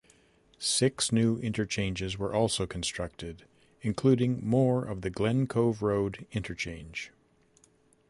Six 0.57 1.11
new 1.11 1.37
interchanges 1.41 2.17
were 2.17 2.33
also 2.33 2.65
constructed, 2.65 3.45
including 3.83 4.43
more 4.43 4.83
of 4.83 5.01
the 5.01 5.11
Glen 5.11 5.45
Cove 5.45 5.83
Road 5.83 6.25
interchange. 6.31 7.11